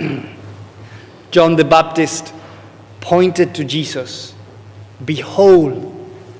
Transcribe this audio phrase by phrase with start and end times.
[1.30, 2.32] John the Baptist
[3.00, 4.34] pointed to Jesus.
[5.04, 5.86] Behold,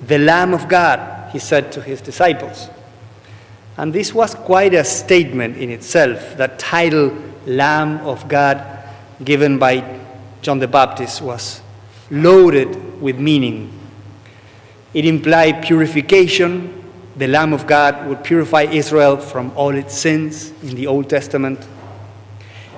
[0.07, 2.69] the Lamb of God, he said to his disciples.
[3.77, 6.37] And this was quite a statement in itself.
[6.37, 8.85] That title, Lamb of God,
[9.25, 10.01] given by
[10.43, 11.63] John the Baptist, was
[12.11, 13.73] loaded with meaning.
[14.93, 16.77] It implied purification.
[17.17, 21.67] The Lamb of God would purify Israel from all its sins in the Old Testament.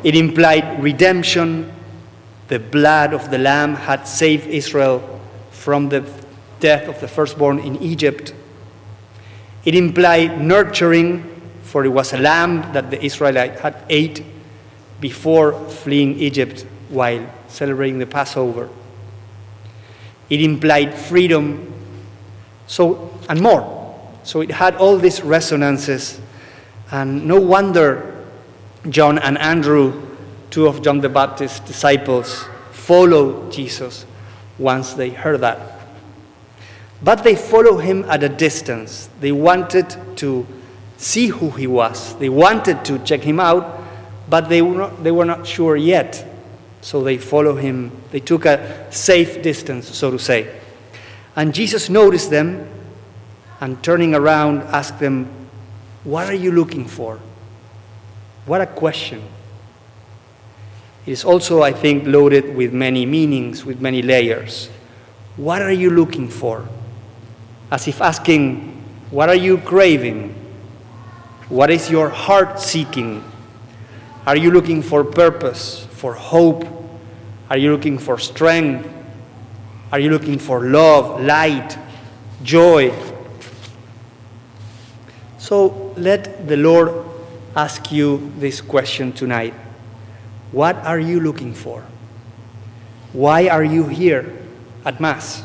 [0.04, 1.72] It implied redemption.
[2.48, 5.20] The blood of the Lamb had saved Israel
[5.50, 6.04] from the
[6.60, 8.34] death of the firstborn in Egypt.
[9.64, 14.24] It implied nurturing, for it was a lamb that the Israelites had ate
[15.00, 18.68] before fleeing Egypt while celebrating the Passover.
[20.28, 21.72] It implied freedom,
[22.66, 23.80] so and more.
[24.24, 26.20] So it had all these resonances,
[26.90, 28.11] and no wonder
[28.88, 30.08] John and Andrew,
[30.50, 34.06] two of John the Baptist's disciples, followed Jesus
[34.58, 35.80] once they heard that.
[37.02, 39.08] But they followed him at a distance.
[39.20, 40.46] They wanted to
[40.96, 43.80] see who he was, they wanted to check him out,
[44.28, 46.28] but they were not, they were not sure yet.
[46.80, 47.92] So they followed him.
[48.10, 50.52] They took a safe distance, so to say.
[51.36, 52.68] And Jesus noticed them
[53.60, 55.28] and turning around asked them,
[56.02, 57.20] What are you looking for?
[58.46, 59.22] What a question.
[61.06, 64.68] It is also, I think, loaded with many meanings, with many layers.
[65.36, 66.68] What are you looking for?
[67.72, 68.68] as if asking,
[69.10, 70.34] What are you craving?
[71.48, 73.24] What is your heart seeking?
[74.26, 76.64] Are you looking for purpose, for hope?
[77.48, 78.88] Are you looking for strength?
[79.90, 81.76] Are you looking for love, light,
[82.42, 82.92] joy?
[85.38, 86.92] So let the Lord
[87.56, 89.54] ask you this question tonight
[90.52, 91.84] What are you looking for?
[93.12, 94.38] Why are you here
[94.84, 95.42] at Mass?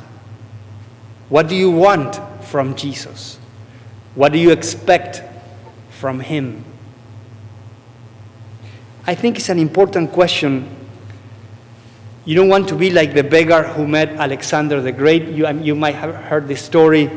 [1.30, 3.38] What do you want from Jesus?
[4.16, 5.22] What do you expect
[5.90, 6.64] from Him?
[9.06, 10.70] I think it's an important question.
[12.26, 15.28] You don't want to be like the beggar who met Alexander the Great.
[15.30, 17.10] You, um, you might have heard this story.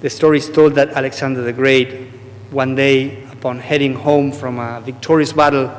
[0.00, 2.08] The story is told that Alexander the Great,
[2.50, 5.70] one day, upon heading home from a victorious battle,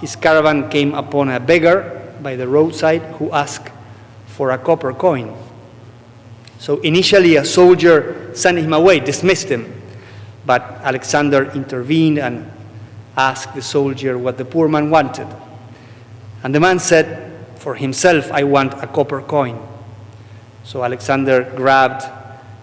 [0.00, 3.70] his caravan came upon a beggar by the roadside who asked
[4.26, 5.32] for a copper coin.
[6.58, 9.80] So initially, a soldier sent him away, dismissed him.
[10.44, 12.50] But Alexander intervened and
[13.16, 15.28] asked the soldier what the poor man wanted.
[16.42, 19.60] And the man said, For himself, I want a copper coin.
[20.64, 22.04] So Alexander grabbed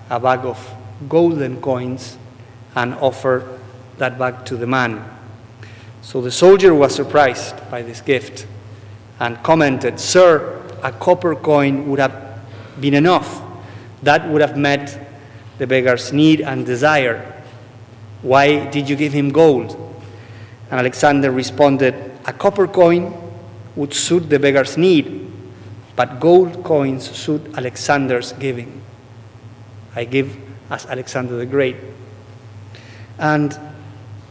[0.09, 0.59] a bag of
[1.07, 2.17] golden coins
[2.75, 3.58] and offered
[3.99, 5.03] that back to the man.
[6.01, 8.47] So the soldier was surprised by this gift
[9.19, 12.39] and commented, Sir, a copper coin would have
[12.79, 13.41] been enough
[14.03, 15.07] that would have met
[15.57, 17.43] the beggar's need and desire.
[18.21, 19.75] Why did you give him gold?
[20.71, 21.95] And Alexander responded,
[22.25, 23.13] A copper coin
[23.75, 25.31] would suit the beggar's need,
[25.95, 28.81] but gold coins suit Alexander's giving.
[29.95, 30.37] I give
[30.69, 31.75] as Alexander the Great.
[33.17, 33.57] And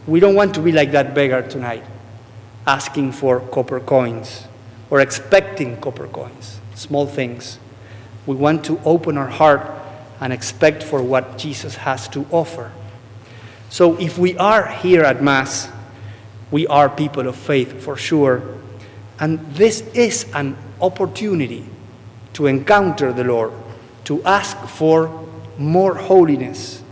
[0.08, 1.84] we don't want to be like that beggar tonight,
[2.66, 4.44] asking for copper coins
[4.88, 7.58] or expecting copper coins, small things.
[8.24, 9.70] We want to open our heart
[10.18, 12.72] and expect for what Jesus has to offer.
[13.68, 15.70] So if we are here at Mass,
[16.50, 18.42] we are people of faith for sure.
[19.20, 21.66] And this is an opportunity
[22.32, 23.52] to encounter the Lord,
[24.04, 26.82] to ask for more holiness,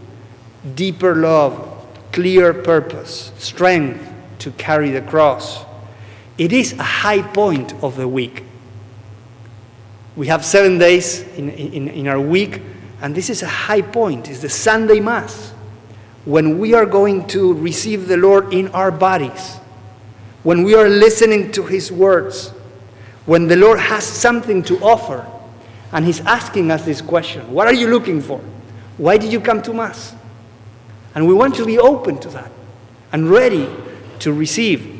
[0.74, 1.75] deeper love,
[2.16, 4.02] clear purpose, strength
[4.38, 5.62] to carry the cross.
[6.38, 8.42] It is a high point of the week.
[10.16, 12.62] We have seven days in, in, in our week,
[13.02, 14.30] and this is a high point.
[14.30, 15.52] It's the Sunday Mass,
[16.24, 19.56] when we are going to receive the Lord in our bodies,
[20.42, 22.48] when we are listening to His words,
[23.26, 25.30] when the Lord has something to offer,
[25.92, 28.38] and He's asking us this question What are you looking for?
[28.96, 30.15] Why did you come to Mass?
[31.16, 32.52] And we want to be open to that
[33.10, 33.68] and ready
[34.18, 34.92] to receive.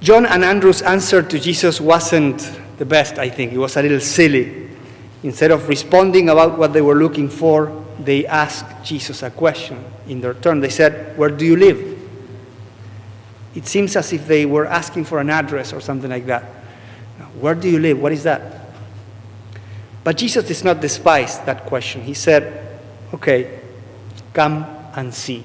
[0.00, 3.52] John and Andrew's answer to Jesus wasn't the best, I think.
[3.52, 4.68] It was a little silly.
[5.22, 10.20] Instead of responding about what they were looking for, they asked Jesus a question in
[10.20, 10.58] their turn.
[10.60, 11.98] They said, Where do you live?
[13.54, 16.42] It seems as if they were asking for an address or something like that.
[17.38, 18.00] Where do you live?
[18.00, 18.59] What is that?
[20.02, 22.02] But Jesus did not despise that question.
[22.02, 22.78] He said,
[23.12, 23.60] Okay,
[24.32, 24.64] come
[24.94, 25.44] and see.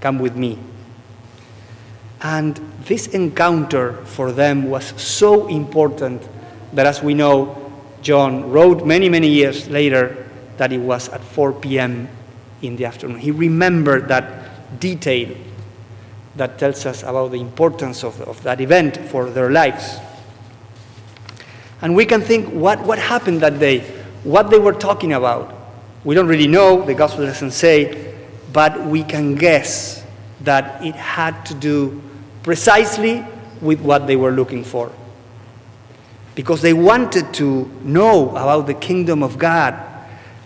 [0.00, 0.58] Come with me.
[2.22, 6.22] And this encounter for them was so important
[6.72, 11.52] that, as we know, John wrote many, many years later that it was at 4
[11.54, 12.08] p.m.
[12.62, 13.18] in the afternoon.
[13.18, 15.36] He remembered that detail
[16.36, 19.98] that tells us about the importance of, of that event for their lives.
[21.82, 23.80] And we can think what, what happened that day,
[24.22, 25.52] what they were talking about.
[26.04, 28.14] We don't really know, the gospel doesn't say,
[28.52, 30.04] but we can guess
[30.42, 32.00] that it had to do
[32.42, 33.24] precisely
[33.60, 34.92] with what they were looking for.
[36.34, 39.74] Because they wanted to know about the kingdom of God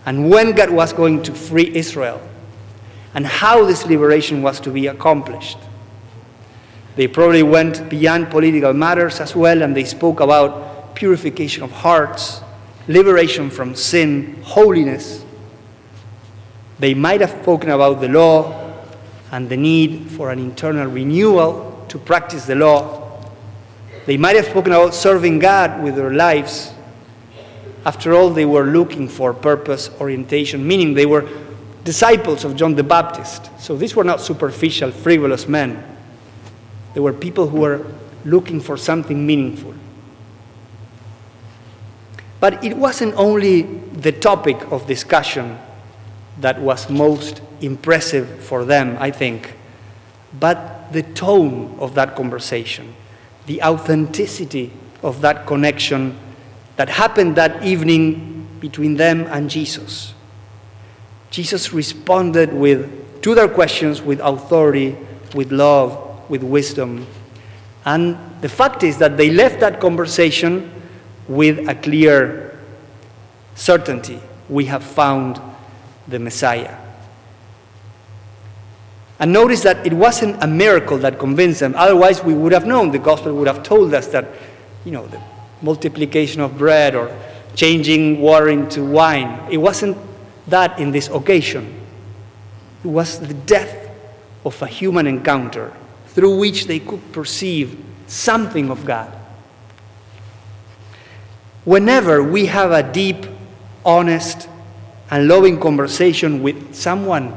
[0.05, 2.21] and when God was going to free Israel
[3.13, 5.57] and how this liberation was to be accomplished.
[6.95, 12.41] They probably went beyond political matters as well, and they spoke about purification of hearts,
[12.87, 15.23] liberation from sin, holiness.
[16.79, 18.73] They might have spoken about the law
[19.31, 23.21] and the need for an internal renewal to practice the law.
[24.07, 26.73] They might have spoken about serving God with their lives.
[27.85, 31.29] After all, they were looking for purpose, orientation, meaning they were
[31.83, 33.51] disciples of John the Baptist.
[33.59, 35.95] So these were not superficial, frivolous men.
[36.95, 37.85] They were people who were
[38.25, 39.75] looking for something meaningful.
[42.39, 45.57] But it wasn't only the topic of discussion
[46.39, 49.55] that was most impressive for them, I think,
[50.39, 52.95] but the tone of that conversation,
[53.47, 56.17] the authenticity of that connection
[56.75, 60.13] that happened that evening between them and Jesus.
[61.31, 64.95] Jesus responded with, to their questions with authority,
[65.33, 67.07] with love, with wisdom.
[67.83, 70.71] And the fact is that they left that conversation
[71.27, 72.59] with a clear
[73.55, 74.19] certainty
[74.49, 75.41] we have found
[76.07, 76.77] the Messiah.
[79.19, 81.73] And notice that it wasn't a miracle that convinced them.
[81.75, 82.91] Otherwise, we would have known.
[82.91, 84.27] The gospel would have told us that,
[84.85, 85.19] you know, the
[85.61, 87.17] multiplication of bread or
[87.55, 89.41] changing water into wine.
[89.51, 89.97] It wasn't
[90.47, 91.81] that in this occasion.
[92.83, 93.89] It was the death
[94.45, 95.73] of a human encounter
[96.07, 99.16] through which they could perceive something of God.
[101.67, 103.25] Whenever we have a deep,
[103.83, 104.47] honest,
[105.11, 107.35] and loving conversation with someone,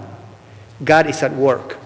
[0.84, 1.78] God is at work.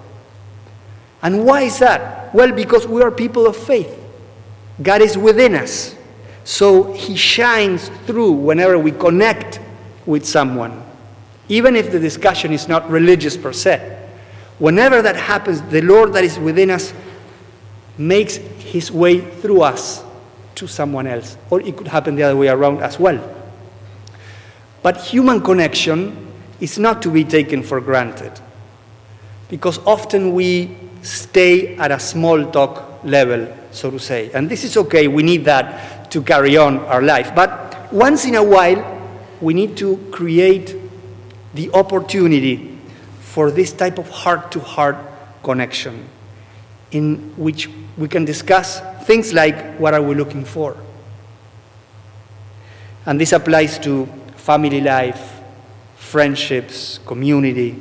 [1.22, 2.34] And why is that?
[2.34, 3.98] Well, because we are people of faith.
[4.82, 5.96] God is within us.
[6.44, 9.58] So He shines through whenever we connect
[10.04, 10.84] with someone,
[11.48, 14.06] even if the discussion is not religious per se.
[14.58, 16.92] Whenever that happens, the Lord that is within us
[17.96, 20.04] makes his way through us
[20.56, 21.36] to someone else.
[21.50, 23.18] Or it could happen the other way around as well.
[24.82, 28.32] But human connection is not to be taken for granted.
[29.48, 34.30] Because often we stay at a small talk level, so to say.
[34.32, 37.34] And this is okay, we need that to carry on our life.
[37.34, 38.82] But once in a while,
[39.40, 40.76] we need to create
[41.54, 42.78] the opportunity
[43.20, 44.96] for this type of heart to heart
[45.42, 46.08] connection
[46.94, 47.68] in which
[47.98, 50.76] we can discuss things like what are we looking for.
[53.04, 54.06] And this applies to
[54.36, 55.40] family life,
[55.96, 57.80] friendships, community.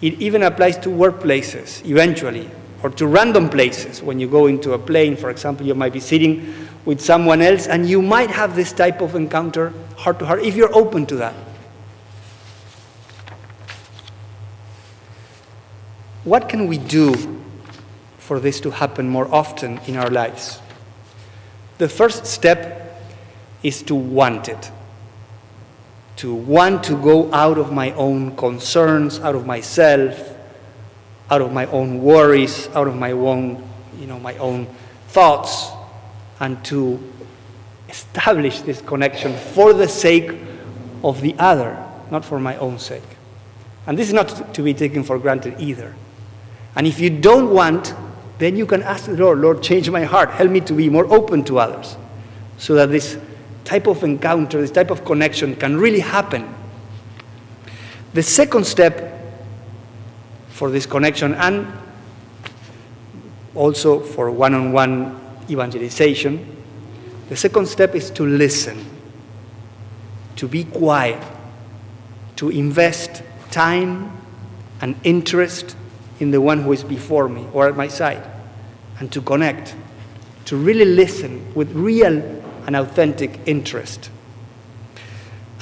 [0.00, 2.50] It even applies to workplaces eventually,
[2.82, 4.02] or to random places.
[4.02, 6.54] When you go into a plane, for example, you might be sitting
[6.86, 10.56] with someone else, and you might have this type of encounter heart to heart if
[10.56, 11.34] you're open to that.
[16.24, 17.39] What can we do
[18.30, 20.60] for this to happen more often in our lives?
[21.78, 22.96] The first step
[23.64, 24.70] is to want it.
[26.18, 30.32] To want to go out of my own concerns, out of myself,
[31.28, 33.68] out of my own worries, out of my own,
[33.98, 34.68] you know, my own
[35.08, 35.66] thoughts,
[36.38, 37.02] and to
[37.88, 40.38] establish this connection for the sake
[41.02, 41.76] of the other,
[42.12, 43.10] not for my own sake.
[43.88, 45.96] And this is not to be taken for granted either.
[46.76, 47.92] And if you don't want,
[48.40, 50.30] then you can ask the Lord, Lord, change my heart.
[50.30, 51.96] Help me to be more open to others.
[52.56, 53.18] So that this
[53.64, 56.52] type of encounter, this type of connection can really happen.
[58.14, 59.20] The second step
[60.48, 61.70] for this connection and
[63.54, 65.20] also for one on one
[65.50, 66.56] evangelization,
[67.28, 68.84] the second step is to listen,
[70.36, 71.22] to be quiet,
[72.36, 74.18] to invest time
[74.80, 75.76] and interest
[76.20, 78.29] in the one who is before me or at my side,
[79.00, 79.74] and to connect,
[80.44, 82.22] to really listen with real
[82.66, 84.10] and authentic interest.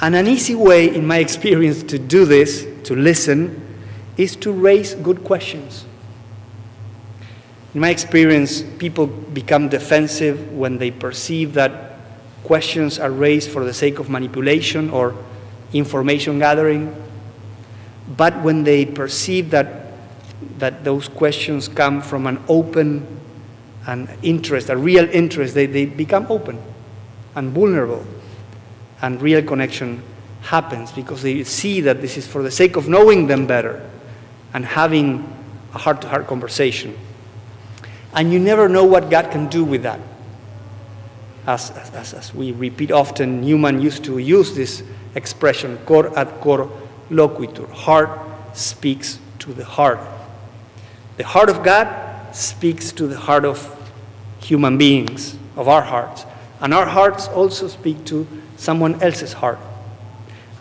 [0.01, 3.65] And an easy way, in my experience, to do this, to listen,
[4.17, 5.85] is to raise good questions.
[7.73, 11.97] In my experience, people become defensive when they perceive that
[12.43, 15.15] questions are raised for the sake of manipulation or
[15.73, 16.95] information gathering.
[18.17, 19.93] But when they perceive that,
[20.57, 23.18] that those questions come from an open
[23.87, 26.61] and interest, a real interest, they, they become open
[27.35, 28.05] and vulnerable.
[29.01, 30.03] And real connection
[30.41, 33.89] happens because they see that this is for the sake of knowing them better
[34.53, 35.35] and having
[35.73, 36.97] a heart to heart conversation.
[38.13, 39.99] And you never know what God can do with that.
[41.47, 44.83] As, as, as we repeat often, Newman used to use this
[45.15, 46.69] expression, cor ad cor
[47.09, 47.69] loquitur.
[47.71, 48.09] Heart
[48.53, 49.99] speaks to the heart.
[51.17, 53.75] The heart of God speaks to the heart of
[54.41, 56.25] human beings, of our hearts.
[56.61, 59.59] And our hearts also speak to someone else's heart.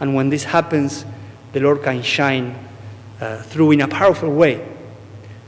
[0.00, 1.04] And when this happens,
[1.52, 2.56] the Lord can shine
[3.20, 4.66] uh, through in a powerful way.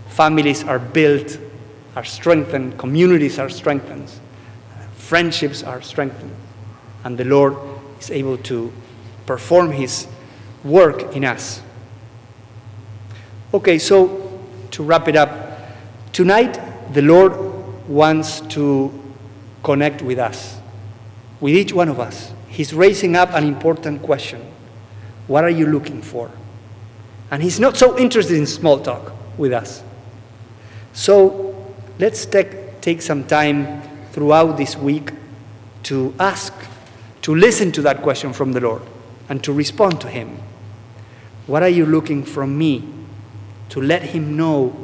[0.09, 1.39] Families are built
[1.97, 4.11] are strengthened, communities are strengthened,
[4.95, 6.35] friendships are strengthened,
[7.05, 7.57] and the Lord
[7.99, 8.73] is able to
[9.27, 10.07] perform His
[10.63, 11.63] work in us.
[13.53, 15.50] Okay, so to wrap it up,
[16.13, 16.59] tonight
[16.93, 17.37] the Lord
[17.89, 18.93] wants to
[19.63, 20.59] connect with us,
[21.41, 22.33] with each one of us.
[22.49, 24.41] He's raising up an important question
[25.27, 26.31] What are you looking for?
[27.31, 29.83] And He's not so interested in small talk with us.
[30.93, 35.13] So let's take, take some time throughout this week
[35.85, 36.53] to ask,
[37.23, 38.83] to listen to that question from the Lord
[39.29, 40.41] and to respond to Him.
[41.47, 42.89] What are you looking from me?
[43.71, 44.75] To let Him know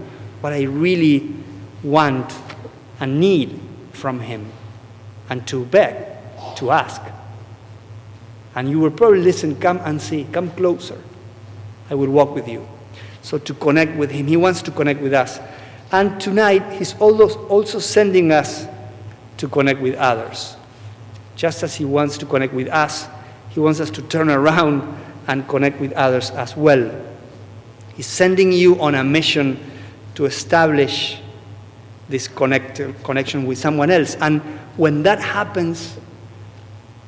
[0.41, 1.35] what I really
[1.83, 2.33] want
[3.01, 3.61] and need
[3.93, 4.51] from Him
[5.29, 5.97] and to beg,
[6.57, 7.03] to ask.
[8.55, 11.01] And you will probably listen, come and see, come closer.
[11.91, 12.67] I will walk with you.
[13.23, 15.41] So to connect with Him, He wants to connect with us.
[15.93, 18.67] And tonight, He's also sending us
[19.37, 20.57] to connect with others.
[21.35, 23.09] Just as He wants to connect with us,
[23.51, 24.83] He wants us to turn around
[25.29, 26.91] and connect with others as well.
[27.95, 29.59] He's sending you on a mission
[30.17, 31.19] to establish
[32.09, 34.17] this connect, connection with someone else.
[34.17, 34.41] And
[34.77, 35.97] when that happens,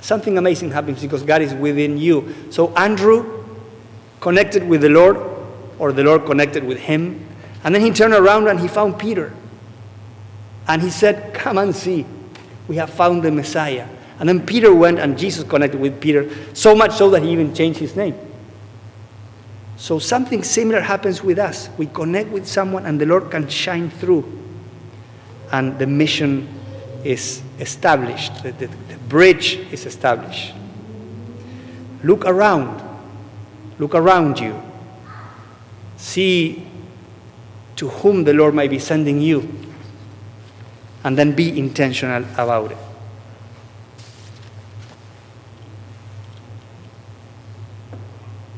[0.00, 2.34] something amazing happens because God is within you.
[2.50, 3.44] So Andrew
[4.20, 5.16] connected with the Lord,
[5.78, 7.26] or the Lord connected with him.
[7.64, 9.32] And then he turned around and he found Peter.
[10.66, 12.04] And he said, Come and see.
[12.66, 13.88] We have found the Messiah.
[14.18, 17.54] And then Peter went and Jesus connected with Peter, so much so that he even
[17.54, 18.27] changed his name.
[19.78, 21.70] So something similar happens with us.
[21.78, 24.26] We connect with someone and the Lord can shine through.
[25.52, 26.48] And the mission
[27.04, 30.52] is established, the, the, the bridge is established.
[32.02, 32.82] Look around.
[33.78, 34.60] Look around you.
[35.96, 36.66] See
[37.76, 39.48] to whom the Lord might be sending you.
[41.04, 42.78] And then be intentional about it.